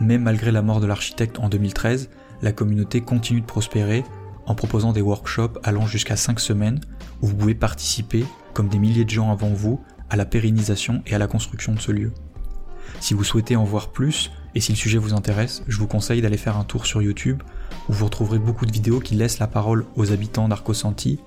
mais 0.00 0.16
malgré 0.16 0.50
la 0.52 0.62
mort 0.62 0.80
de 0.80 0.86
l'architecte 0.86 1.38
en 1.38 1.48
2013, 1.48 2.08
la 2.42 2.52
communauté 2.52 3.02
continue 3.02 3.42
de 3.42 3.46
prospérer 3.46 4.04
en 4.46 4.54
proposant 4.54 4.92
des 4.92 5.02
workshops 5.02 5.58
allant 5.62 5.86
jusqu'à 5.86 6.16
5 6.16 6.40
semaines 6.40 6.80
où 7.20 7.26
vous 7.26 7.36
pouvez 7.36 7.54
participer, 7.54 8.24
comme 8.54 8.68
des 8.68 8.78
milliers 8.78 9.04
de 9.04 9.10
gens 9.10 9.30
avant 9.30 9.50
vous, 9.50 9.80
à 10.08 10.16
la 10.16 10.24
pérennisation 10.24 11.02
et 11.06 11.14
à 11.14 11.18
la 11.18 11.26
construction 11.26 11.74
de 11.74 11.80
ce 11.80 11.92
lieu. 11.92 12.12
Si 13.00 13.14
vous 13.14 13.24
souhaitez 13.24 13.56
en 13.56 13.64
voir 13.64 13.92
plus, 13.92 14.30
et 14.54 14.60
si 14.60 14.72
le 14.72 14.76
sujet 14.76 14.98
vous 14.98 15.14
intéresse, 15.14 15.62
je 15.68 15.78
vous 15.78 15.86
conseille 15.86 16.22
d'aller 16.22 16.36
faire 16.36 16.56
un 16.56 16.64
tour 16.64 16.86
sur 16.86 17.02
YouTube 17.02 17.42
où 17.88 17.92
vous 17.92 18.06
retrouverez 18.06 18.38
beaucoup 18.38 18.66
de 18.66 18.72
vidéos 18.72 19.00
qui 19.00 19.14
laissent 19.14 19.38
la 19.38 19.46
parole 19.46 19.84
aux 19.96 20.12
habitants 20.12 20.48
d'Arcosanti. 20.48 21.20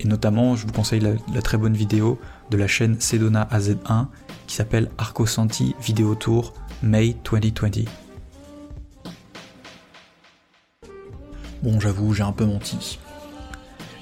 Et 0.00 0.06
notamment, 0.06 0.54
je 0.54 0.64
vous 0.66 0.72
conseille 0.72 1.00
la, 1.00 1.42
très 1.42 1.58
bonne 1.58 1.74
vidéo 1.74 2.20
de 2.50 2.56
la 2.56 2.68
chaîne 2.68 3.00
Sedona 3.00 3.48
AZ1 3.50 4.06
qui 4.46 4.54
s'appelle 4.54 4.90
Arcosanti 4.96 5.74
Vidéo 5.82 6.14
Tour 6.14 6.54
May 6.82 7.16
2020. 7.30 7.84
Bon, 11.62 11.80
j'avoue, 11.80 12.14
j'ai 12.14 12.22
un 12.22 12.32
peu 12.32 12.44
menti. 12.44 13.00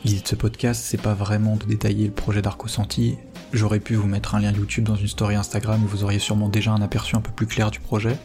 L'idée 0.05 0.21
de 0.21 0.29
ce 0.29 0.37
podcast, 0.37 0.83
c'est 0.85 1.01
pas 1.01 1.15
vraiment 1.15 1.57
de 1.57 1.65
détailler 1.65 2.07
le 2.07 2.13
projet 2.13 2.43
d'Arcosanti. 2.43 3.17
J'aurais 3.55 3.81
pu 3.81 3.95
vous 3.95 4.07
mettre 4.07 4.35
un 4.35 4.41
lien 4.41 4.53
YouTube 4.53 4.85
dans 4.85 4.97
une 4.97 5.09
story 5.09 5.35
Instagram 5.35 5.83
où 5.83 5.89
vous 5.89 6.05
auriez 6.05 6.19
sûrement 6.19 6.51
déjà 6.51 6.73
un 6.73 6.83
aperçu 6.83 7.17
un 7.17 7.23
peu 7.23 7.33
plus 7.33 7.47
clair 7.47 7.71
du 7.71 7.81
projet. 7.81 8.19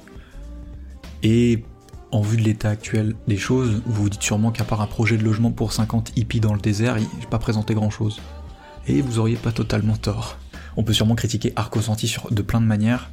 Et 1.23 1.63
en 2.11 2.21
vue 2.21 2.37
de 2.37 2.41
l'état 2.41 2.69
actuel 2.69 3.15
des 3.27 3.37
choses, 3.37 3.81
vous 3.85 4.03
vous 4.03 4.09
dites 4.09 4.23
sûrement 4.23 4.51
qu'à 4.51 4.63
part 4.63 4.81
un 4.81 4.87
projet 4.87 5.17
de 5.17 5.23
logement 5.23 5.51
pour 5.51 5.71
50 5.71 6.13
hippies 6.17 6.39
dans 6.39 6.53
le 6.53 6.59
désert, 6.59 6.97
il 6.97 7.03
n'a 7.03 7.25
pas 7.29 7.39
présenté 7.39 7.73
grand 7.73 7.89
chose. 7.89 8.21
Et 8.87 9.01
vous 9.01 9.19
auriez 9.19 9.37
pas 9.37 9.51
totalement 9.51 9.95
tort. 9.95 10.37
On 10.77 10.83
peut 10.83 10.93
sûrement 10.93 11.15
critiquer 11.15 11.53
Arco 11.55 11.81
Santi 11.81 12.15
de 12.31 12.41
plein 12.41 12.61
de 12.61 12.65
manières. 12.65 13.11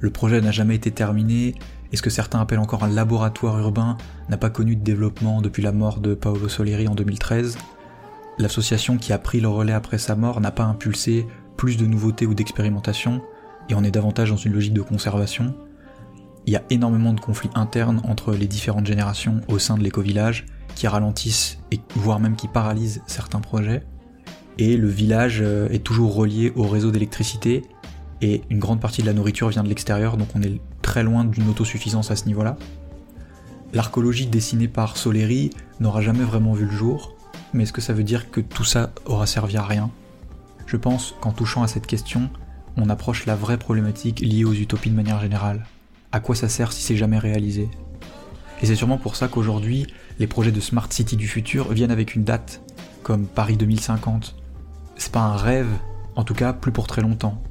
Le 0.00 0.10
projet 0.10 0.40
n'a 0.40 0.50
jamais 0.50 0.74
été 0.74 0.90
terminé, 0.90 1.54
et 1.92 1.96
ce 1.96 2.02
que 2.02 2.10
certains 2.10 2.40
appellent 2.40 2.58
encore 2.58 2.84
un 2.84 2.88
laboratoire 2.88 3.58
urbain 3.58 3.96
n'a 4.28 4.38
pas 4.38 4.50
connu 4.50 4.74
de 4.74 4.82
développement 4.82 5.42
depuis 5.42 5.62
la 5.62 5.72
mort 5.72 6.00
de 6.00 6.14
Paolo 6.14 6.48
Soleri 6.48 6.88
en 6.88 6.94
2013. 6.94 7.58
L'association 8.38 8.96
qui 8.96 9.12
a 9.12 9.18
pris 9.18 9.40
le 9.40 9.48
relais 9.48 9.74
après 9.74 9.98
sa 9.98 10.16
mort 10.16 10.40
n'a 10.40 10.50
pas 10.50 10.64
impulsé 10.64 11.26
plus 11.56 11.76
de 11.76 11.86
nouveautés 11.86 12.26
ou 12.26 12.34
d'expérimentation, 12.34 13.20
et 13.68 13.74
on 13.74 13.84
est 13.84 13.90
davantage 13.90 14.30
dans 14.30 14.36
une 14.36 14.54
logique 14.54 14.72
de 14.72 14.82
conservation. 14.82 15.54
Il 16.46 16.52
y 16.52 16.56
a 16.56 16.62
énormément 16.70 17.12
de 17.12 17.20
conflits 17.20 17.50
internes 17.54 18.00
entre 18.04 18.32
les 18.32 18.46
différentes 18.46 18.86
générations 18.86 19.40
au 19.48 19.58
sein 19.58 19.76
de 19.76 19.82
l'éco-village, 19.82 20.46
qui 20.74 20.88
ralentissent 20.88 21.58
et 21.70 21.80
voire 21.94 22.18
même 22.18 22.36
qui 22.36 22.48
paralysent 22.48 23.02
certains 23.06 23.40
projets. 23.40 23.84
Et 24.58 24.76
le 24.76 24.88
village 24.88 25.40
euh, 25.40 25.68
est 25.68 25.84
toujours 25.84 26.14
relié 26.14 26.52
au 26.56 26.66
réseau 26.66 26.90
d'électricité, 26.90 27.62
et 28.20 28.42
une 28.50 28.58
grande 28.58 28.80
partie 28.80 29.02
de 29.02 29.06
la 29.06 29.12
nourriture 29.12 29.48
vient 29.48 29.64
de 29.64 29.68
l'extérieur, 29.68 30.16
donc 30.16 30.28
on 30.34 30.42
est 30.42 30.60
très 30.80 31.02
loin 31.02 31.24
d'une 31.24 31.48
autosuffisance 31.48 32.10
à 32.10 32.16
ce 32.16 32.26
niveau-là. 32.26 32.56
L'archéologie 33.72 34.26
dessinée 34.26 34.68
par 34.68 34.96
Soleri 34.96 35.50
n'aura 35.80 36.02
jamais 36.02 36.24
vraiment 36.24 36.52
vu 36.52 36.66
le 36.66 36.70
jour, 36.70 37.16
mais 37.52 37.64
est-ce 37.64 37.72
que 37.72 37.80
ça 37.80 37.92
veut 37.92 38.04
dire 38.04 38.30
que 38.30 38.40
tout 38.40 38.64
ça 38.64 38.92
aura 39.06 39.26
servi 39.26 39.56
à 39.56 39.64
rien? 39.64 39.90
Je 40.66 40.76
pense 40.76 41.14
qu'en 41.20 41.32
touchant 41.32 41.62
à 41.62 41.68
cette 41.68 41.86
question, 41.86 42.30
on 42.76 42.88
approche 42.88 43.26
la 43.26 43.34
vraie 43.34 43.58
problématique 43.58 44.20
liée 44.20 44.44
aux 44.44 44.54
utopies 44.54 44.90
de 44.90 44.96
manière 44.96 45.20
générale. 45.20 45.64
À 46.12 46.20
quoi 46.20 46.34
ça 46.34 46.50
sert 46.50 46.72
si 46.72 46.82
c'est 46.82 46.96
jamais 46.96 47.18
réalisé 47.18 47.70
Et 48.60 48.66
c'est 48.66 48.76
sûrement 48.76 48.98
pour 48.98 49.16
ça 49.16 49.28
qu'aujourd'hui, 49.28 49.86
les 50.18 50.26
projets 50.26 50.52
de 50.52 50.60
Smart 50.60 50.86
City 50.90 51.16
du 51.16 51.26
futur 51.26 51.72
viennent 51.72 51.90
avec 51.90 52.14
une 52.14 52.22
date, 52.22 52.60
comme 53.02 53.26
Paris 53.26 53.56
2050. 53.56 54.36
C'est 54.96 55.10
pas 55.10 55.20
un 55.22 55.36
rêve, 55.36 55.70
en 56.14 56.24
tout 56.24 56.34
cas 56.34 56.52
plus 56.52 56.70
pour 56.70 56.86
très 56.86 57.00
longtemps. 57.00 57.42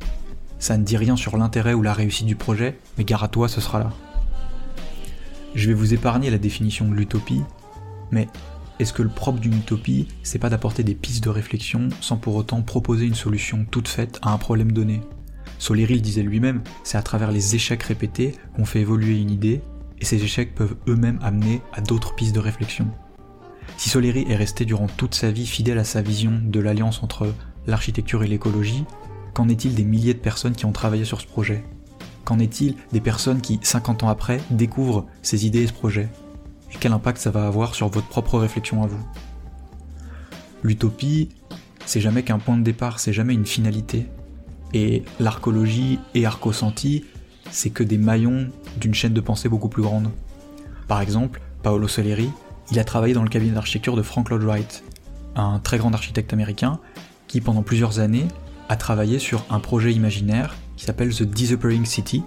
Ça 0.59 0.77
ne 0.77 0.83
dit 0.83 0.95
rien 0.95 1.15
sur 1.15 1.37
l'intérêt 1.37 1.73
ou 1.73 1.81
la 1.81 1.93
réussite 1.93 2.27
du 2.27 2.35
projet, 2.35 2.77
mais 2.99 3.03
gare 3.03 3.23
à 3.23 3.29
toi, 3.29 3.47
ce 3.47 3.61
sera 3.61 3.79
là. 3.79 3.89
Je 5.55 5.67
vais 5.67 5.73
vous 5.73 5.95
épargner 5.95 6.29
la 6.29 6.37
définition 6.37 6.87
de 6.87 6.93
l'utopie, 6.93 7.41
mais 8.11 8.27
est-ce 8.77 8.93
que 8.93 9.01
le 9.01 9.09
propre 9.09 9.39
d'une 9.39 9.57
utopie, 9.57 10.07
c'est 10.21 10.37
pas 10.37 10.49
d'apporter 10.49 10.83
des 10.83 10.93
pistes 10.95 11.23
de 11.23 11.29
réflexion 11.29 11.89
sans 11.99 12.17
pour 12.17 12.35
autant 12.35 12.61
proposer 12.61 13.07
une 13.07 13.15
solution 13.15 13.65
toute 13.69 13.87
faite 13.87 14.19
à 14.21 14.31
un 14.31 14.37
problème 14.37 14.71
donné? 14.71 15.01
Soleri 15.61 15.93
le 15.93 16.01
disait 16.01 16.23
lui-même, 16.23 16.63
c'est 16.83 16.97
à 16.97 17.03
travers 17.03 17.31
les 17.31 17.53
échecs 17.53 17.83
répétés 17.83 18.33
qu'on 18.55 18.65
fait 18.65 18.81
évoluer 18.81 19.21
une 19.21 19.29
idée, 19.29 19.61
et 19.99 20.05
ces 20.05 20.23
échecs 20.23 20.55
peuvent 20.55 20.75
eux-mêmes 20.87 21.19
amener 21.21 21.61
à 21.71 21.81
d'autres 21.81 22.15
pistes 22.15 22.33
de 22.33 22.39
réflexion. 22.39 22.87
Si 23.77 23.89
Soleri 23.89 24.25
est 24.27 24.35
resté 24.35 24.65
durant 24.65 24.87
toute 24.87 25.13
sa 25.13 25.29
vie 25.29 25.45
fidèle 25.45 25.77
à 25.77 25.83
sa 25.83 26.01
vision 26.01 26.41
de 26.43 26.59
l'alliance 26.59 27.03
entre 27.03 27.31
l'architecture 27.67 28.23
et 28.23 28.27
l'écologie, 28.27 28.85
qu'en 29.35 29.49
est-il 29.49 29.75
des 29.75 29.83
milliers 29.83 30.15
de 30.15 30.19
personnes 30.19 30.55
qui 30.55 30.65
ont 30.65 30.71
travaillé 30.71 31.05
sur 31.05 31.21
ce 31.21 31.27
projet? 31.27 31.63
Qu'en 32.25 32.39
est-il 32.39 32.73
des 32.91 32.99
personnes 32.99 33.39
qui, 33.39 33.59
50 33.61 34.01
ans 34.01 34.09
après, 34.09 34.41
découvrent 34.49 35.05
ces 35.21 35.45
idées 35.45 35.61
et 35.61 35.67
ce 35.67 35.73
projet? 35.73 36.09
Et 36.73 36.77
quel 36.79 36.91
impact 36.91 37.19
ça 37.19 37.29
va 37.29 37.45
avoir 37.45 37.75
sur 37.75 37.87
votre 37.87 38.07
propre 38.07 38.39
réflexion 38.39 38.81
à 38.81 38.87
vous? 38.87 39.05
L'utopie, 40.63 41.29
c'est 41.85 42.01
jamais 42.01 42.23
qu'un 42.23 42.39
point 42.39 42.57
de 42.57 42.63
départ, 42.63 42.99
c'est 42.99 43.13
jamais 43.13 43.35
une 43.35 43.45
finalité. 43.45 44.07
Et 44.73 45.03
l'archéologie 45.19 45.99
et 46.15 46.25
Arcosanti, 46.25 47.05
c'est 47.49 47.69
que 47.69 47.83
des 47.83 47.97
maillons 47.97 48.49
d'une 48.79 48.93
chaîne 48.93 49.13
de 49.13 49.21
pensée 49.21 49.49
beaucoup 49.49 49.69
plus 49.69 49.81
grande. 49.81 50.09
Par 50.87 51.01
exemple, 51.01 51.41
Paolo 51.63 51.87
Soleri, 51.87 52.29
il 52.71 52.79
a 52.79 52.83
travaillé 52.83 53.13
dans 53.13 53.23
le 53.23 53.29
cabinet 53.29 53.53
d'architecture 53.53 53.95
de 53.95 54.01
Frank 54.01 54.29
Lloyd 54.29 54.43
Wright, 54.43 54.83
un 55.35 55.59
très 55.59 55.77
grand 55.77 55.93
architecte 55.93 56.33
américain 56.33 56.79
qui 57.27 57.41
pendant 57.41 57.63
plusieurs 57.63 57.99
années 57.99 58.27
a 58.69 58.75
travaillé 58.75 59.19
sur 59.19 59.45
un 59.49 59.59
projet 59.59 59.91
imaginaire 59.91 60.55
qui 60.77 60.85
s'appelle 60.85 61.13
The 61.13 61.23
Disappearing 61.23 61.85
City 61.85 62.23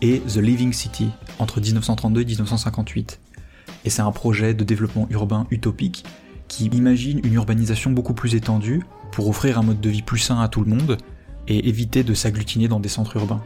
et 0.00 0.20
The 0.20 0.36
Living 0.36 0.72
City 0.72 1.10
entre 1.38 1.60
1932 1.60 2.22
et 2.22 2.24
1958. 2.24 3.20
Et 3.84 3.90
c'est 3.90 4.02
un 4.02 4.12
projet 4.12 4.54
de 4.54 4.64
développement 4.64 5.06
urbain 5.10 5.46
utopique 5.50 6.04
qui 6.48 6.66
imagine 6.66 7.20
une 7.24 7.34
urbanisation 7.34 7.90
beaucoup 7.90 8.14
plus 8.14 8.34
étendue 8.34 8.82
pour 9.10 9.28
offrir 9.28 9.58
un 9.58 9.62
mode 9.62 9.80
de 9.80 9.90
vie 9.90 10.02
plus 10.02 10.18
sain 10.18 10.40
à 10.40 10.48
tout 10.48 10.62
le 10.62 10.70
monde 10.74 10.98
et 11.48 11.68
éviter 11.68 12.04
de 12.04 12.14
s'agglutiner 12.14 12.68
dans 12.68 12.80
des 12.80 12.88
centres 12.88 13.16
urbains. 13.16 13.42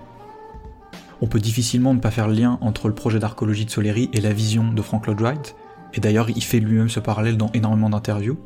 On 1.21 1.27
peut 1.27 1.41
difficilement 1.41 1.95
ne 1.95 2.01
pas 2.01 2.11
faire 2.11 2.29
le 2.29 2.35
lien 2.35 2.59
entre 2.61 2.89
le 2.89 2.95
projet 2.95 3.19
d'archéologie 3.19 3.65
de 3.65 3.71
Soleri 3.71 4.11
et 4.13 4.21
la 4.21 4.33
vision 4.33 4.73
de 4.73 4.83
Frank 4.83 5.07
Lloyd 5.07 5.21
Wright, 5.21 5.57
et 5.95 6.01
d'ailleurs 6.01 6.29
il 6.31 6.43
fait 6.43 6.61
lui-même 6.61 6.91
ce 6.91 7.01
parallèle 7.01 7.37
dans 7.37 7.51
énormément 7.53 7.89
d'interviews. 7.89 8.39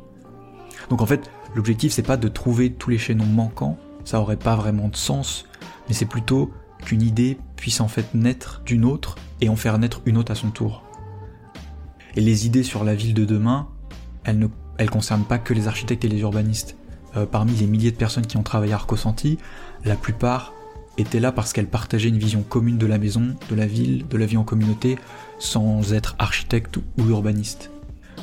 Donc 0.89 1.01
en 1.01 1.05
fait, 1.05 1.29
l'objectif 1.53 1.91
c'est 1.91 2.01
pas 2.01 2.17
de 2.17 2.27
trouver 2.27 2.71
tous 2.71 2.89
les 2.89 2.97
chaînons 2.97 3.25
manquants, 3.25 3.77
ça 4.05 4.21
aurait 4.21 4.37
pas 4.37 4.55
vraiment 4.55 4.87
de 4.87 4.95
sens, 4.95 5.45
mais 5.87 5.93
c'est 5.93 6.05
plutôt 6.05 6.51
qu'une 6.85 7.01
idée 7.01 7.37
puisse 7.57 7.81
en 7.81 7.87
fait 7.87 8.13
naître 8.13 8.61
d'une 8.65 8.85
autre 8.85 9.17
et 9.41 9.49
en 9.49 9.55
faire 9.55 9.77
naître 9.77 10.01
une 10.05 10.17
autre 10.17 10.31
à 10.31 10.35
son 10.35 10.49
tour. 10.49 10.83
Et 12.15 12.21
les 12.21 12.45
idées 12.45 12.63
sur 12.63 12.83
la 12.83 12.95
ville 12.95 13.13
de 13.13 13.25
demain, 13.25 13.67
elles 14.23 14.39
ne 14.39 14.47
elles 14.77 14.89
concernent 14.89 15.25
pas 15.25 15.37
que 15.37 15.53
les 15.53 15.67
architectes 15.67 16.05
et 16.05 16.07
les 16.07 16.21
urbanistes. 16.21 16.75
Euh, 17.17 17.25
parmi 17.25 17.53
les 17.53 17.67
milliers 17.67 17.91
de 17.91 17.97
personnes 17.97 18.25
qui 18.25 18.37
ont 18.37 18.43
travaillé 18.43 18.71
à 18.71 18.75
Arcosanti, 18.75 19.37
la 19.83 19.95
plupart 19.95 20.53
étaient 20.97 21.19
là 21.19 21.31
parce 21.31 21.51
qu'elles 21.51 21.67
partageaient 21.67 22.09
une 22.09 22.17
vision 22.17 22.41
commune 22.41 22.77
de 22.77 22.85
la 22.85 22.97
maison, 22.97 23.35
de 23.49 23.55
la 23.55 23.65
ville, 23.65 24.07
de 24.07 24.17
la 24.17 24.25
vie 24.25 24.37
en 24.37 24.43
communauté, 24.43 24.97
sans 25.39 25.93
être 25.93 26.15
architectes 26.19 26.77
ou 26.77 27.09
urbanistes. 27.09 27.69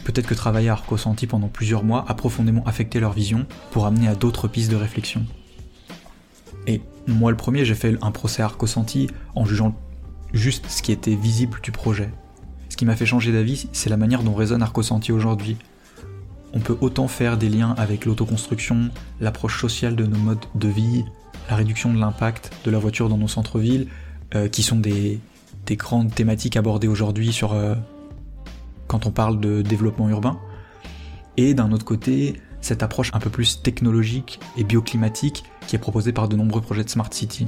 Peut-être 0.04 0.26
que 0.26 0.34
travailler 0.34 0.70
à 0.70 0.72
Arcosanti 0.72 1.26
pendant 1.26 1.48
plusieurs 1.48 1.84
mois 1.84 2.04
a 2.08 2.14
profondément 2.14 2.64
affecté 2.64 2.98
leur 2.98 3.12
vision 3.12 3.46
pour 3.72 3.84
amener 3.84 4.08
à 4.08 4.14
d'autres 4.14 4.48
pistes 4.48 4.70
de 4.70 4.76
réflexion. 4.76 5.26
Et 6.66 6.80
moi, 7.06 7.30
le 7.30 7.36
premier, 7.36 7.64
j'ai 7.64 7.74
fait 7.74 7.96
un 8.00 8.10
procès 8.10 8.42
Arcosanti 8.42 9.08
en 9.34 9.44
jugeant 9.44 9.74
juste 10.32 10.66
ce 10.68 10.82
qui 10.82 10.92
était 10.92 11.14
visible 11.14 11.60
du 11.62 11.72
projet. 11.72 12.10
Ce 12.68 12.76
qui 12.76 12.86
m'a 12.86 12.96
fait 12.96 13.06
changer 13.06 13.32
d'avis, 13.32 13.68
c'est 13.72 13.90
la 13.90 13.96
manière 13.96 14.22
dont 14.22 14.34
résonne 14.34 14.62
Arcosanti 14.62 15.12
aujourd'hui. 15.12 15.56
On 16.54 16.60
peut 16.60 16.76
autant 16.80 17.08
faire 17.08 17.36
des 17.36 17.48
liens 17.48 17.74
avec 17.76 18.04
l'autoconstruction, 18.04 18.90
l'approche 19.20 19.60
sociale 19.60 19.96
de 19.96 20.06
nos 20.06 20.18
modes 20.18 20.46
de 20.54 20.68
vie, 20.68 21.04
la 21.50 21.56
réduction 21.56 21.92
de 21.92 21.98
l'impact 21.98 22.52
de 22.64 22.70
la 22.70 22.78
voiture 22.78 23.08
dans 23.08 23.18
nos 23.18 23.28
centres-villes, 23.28 23.88
euh, 24.34 24.48
qui 24.48 24.62
sont 24.62 24.76
des, 24.76 25.20
grandes 25.70 26.14
thématiques 26.14 26.56
abordées 26.56 26.88
aujourd'hui 26.88 27.30
sur 27.30 27.52
euh, 27.52 27.74
quand 28.86 29.04
on 29.06 29.10
parle 29.10 29.38
de 29.40 29.60
développement 29.60 30.08
urbain. 30.08 30.38
Et 31.36 31.52
d'un 31.52 31.72
autre 31.72 31.84
côté, 31.84 32.40
cette 32.60 32.82
approche 32.82 33.10
un 33.14 33.18
peu 33.18 33.30
plus 33.30 33.62
technologique 33.62 34.40
et 34.56 34.64
bioclimatique 34.64 35.44
qui 35.66 35.76
est 35.76 35.78
proposée 35.78 36.12
par 36.12 36.28
de 36.28 36.36
nombreux 36.36 36.62
projets 36.62 36.84
de 36.84 36.88
Smart 36.88 37.12
City. 37.12 37.46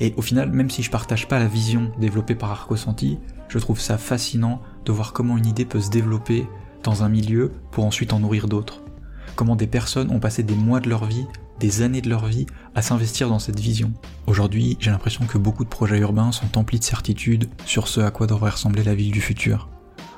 Et 0.00 0.14
au 0.16 0.22
final, 0.22 0.50
même 0.50 0.70
si 0.70 0.82
je 0.82 0.90
partage 0.90 1.28
pas 1.28 1.38
la 1.38 1.46
vision 1.46 1.92
développée 1.98 2.34
par 2.34 2.50
Arcosanti, 2.50 3.18
je 3.48 3.58
trouve 3.58 3.80
ça 3.80 3.98
fascinant 3.98 4.60
de 4.84 4.92
voir 4.92 5.12
comment 5.12 5.36
une 5.36 5.46
idée 5.46 5.64
peut 5.64 5.80
se 5.80 5.90
développer 5.90 6.46
dans 6.84 7.02
un 7.02 7.08
milieu 7.08 7.52
pour 7.72 7.84
ensuite 7.84 8.12
en 8.12 8.20
nourrir 8.20 8.46
d'autres. 8.46 8.82
Comment 9.34 9.56
des 9.56 9.66
personnes 9.66 10.10
ont 10.10 10.20
passé 10.20 10.42
des 10.42 10.54
mois 10.54 10.80
de 10.80 10.88
leur 10.88 11.06
vie, 11.06 11.26
des 11.58 11.82
années 11.82 12.00
de 12.00 12.08
leur 12.08 12.26
vie 12.26 12.46
à 12.74 12.82
s'investir 12.82 13.28
dans 13.28 13.38
cette 13.38 13.58
vision. 13.58 13.92
Aujourd'hui, 14.26 14.76
j'ai 14.80 14.90
l'impression 14.90 15.26
que 15.26 15.38
beaucoup 15.38 15.64
de 15.64 15.68
projets 15.68 15.98
urbains 15.98 16.32
sont 16.32 16.58
emplis 16.58 16.78
de 16.78 16.84
certitudes 16.84 17.48
sur 17.64 17.88
ce 17.88 18.00
à 18.00 18.10
quoi 18.10 18.26
devrait 18.26 18.50
ressembler 18.50 18.84
la 18.84 18.94
ville 18.94 19.12
du 19.12 19.20
futur. 19.20 19.68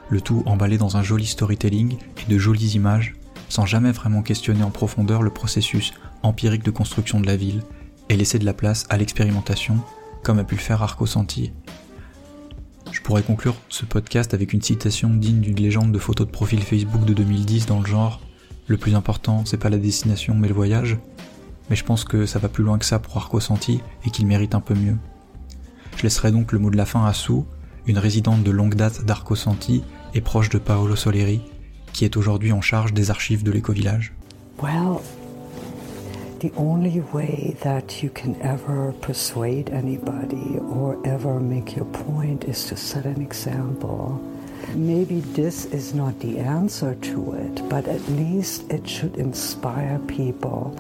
Le 0.08 0.20
tout 0.20 0.42
emballé 0.46 0.78
dans 0.78 0.96
un 0.96 1.02
joli 1.02 1.26
storytelling 1.26 1.96
et 1.96 2.30
de 2.30 2.38
jolies 2.38 2.75
images 2.75 3.14
sans 3.49 3.66
jamais 3.66 3.92
vraiment 3.92 4.23
questionner 4.23 4.62
en 4.62 4.70
profondeur 4.70 5.23
le 5.23 5.30
processus 5.30 5.92
empirique 6.23 6.64
de 6.64 6.70
construction 6.70 7.20
de 7.20 7.26
la 7.26 7.37
ville 7.37 7.62
et 8.08 8.16
laisser 8.16 8.38
de 8.38 8.44
la 8.44 8.54
place 8.54 8.87
à 8.88 8.96
l'expérimentation, 8.96 9.78
comme 10.23 10.38
a 10.38 10.44
pu 10.44 10.56
le 10.56 10.61
faire 10.61 10.82
Arco 10.82 11.06
Santi. 11.06 11.52
Pourrais 13.06 13.22
conclure 13.22 13.54
ce 13.68 13.84
podcast 13.84 14.34
avec 14.34 14.52
une 14.52 14.60
citation 14.60 15.10
digne 15.10 15.38
d'une 15.38 15.54
légende 15.54 15.92
de 15.92 15.98
photo 16.00 16.25
de 16.25 16.30
profil 16.30 16.60
Facebook 16.60 17.04
de 17.04 17.14
2010 17.14 17.66
dans 17.66 17.78
le 17.78 17.86
genre 17.86 18.20
Le 18.66 18.76
plus 18.78 18.96
important, 18.96 19.44
c'est 19.44 19.58
pas 19.58 19.70
la 19.70 19.76
destination 19.76 20.34
mais 20.34 20.48
le 20.48 20.54
voyage. 20.54 20.98
Mais 21.70 21.76
je 21.76 21.84
pense 21.84 22.02
que 22.02 22.26
ça 22.26 22.40
va 22.40 22.48
plus 22.48 22.64
loin 22.64 22.78
que 22.78 22.84
ça 22.84 22.98
pour 22.98 23.16
Arco 23.16 23.38
Santi 23.38 23.80
et 24.04 24.10
qu'il 24.10 24.26
mérite 24.26 24.56
un 24.56 24.60
peu 24.60 24.75
mieux. 24.75 24.96
Je 25.96 26.02
laisserai 26.02 26.32
donc 26.32 26.50
le 26.50 26.58
mot 26.58 26.68
de 26.68 26.76
la 26.76 26.84
fin 26.84 27.06
à 27.06 27.12
Sue, 27.12 27.44
une 27.86 27.98
résidente 27.98 28.42
de 28.42 28.50
longue 28.50 28.75
date 28.75 29.04
d'Arco 29.04 29.36
Santi 29.36 29.84
et 30.12 30.20
proche 30.20 30.48
de 30.48 30.58
Paolo 30.58 30.96
Soleri, 30.96 31.42
qui 31.92 32.04
est 32.04 32.16
aujourd'hui 32.16 32.50
en 32.50 32.60
charge 32.60 32.92
des 32.92 33.12
archives 33.12 33.44
de 33.44 33.52
l'éco-village. 33.52 34.14
The 36.40 36.52
only 36.56 37.00
way 37.00 37.56
that 37.62 38.02
you 38.02 38.10
can 38.10 38.40
ever 38.42 38.92
persuade 39.00 39.70
anybody 39.70 40.58
or 40.58 41.00
ever 41.06 41.40
make 41.40 41.74
your 41.74 41.86
point 41.86 42.44
is 42.44 42.64
to 42.66 42.76
set 42.76 43.06
an 43.06 43.22
example. 43.22 44.20
Maybe 44.74 45.20
this 45.20 45.64
is 45.66 45.94
not 45.94 46.18
the 46.20 46.38
answer 46.38 46.94
to 46.94 47.32
it, 47.32 47.68
but 47.68 47.86
at 47.88 48.06
least 48.08 48.70
it 48.70 48.88
should 48.88 49.16
inspire 49.16 49.98
people 50.06 50.76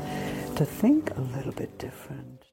to 0.56 0.64
think 0.64 1.10
a 1.16 1.20
little 1.20 1.52
bit 1.52 1.78
different. 1.78 2.36